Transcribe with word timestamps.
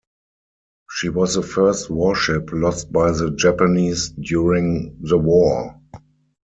She 0.89 1.09
was 1.09 1.35
the 1.35 1.43
first 1.43 1.91
warship 1.91 2.49
lost 2.51 2.91
by 2.91 3.11
the 3.11 3.29
Japanese 3.29 4.09
during 4.09 4.97
the 4.99 5.19
war. 5.19 5.79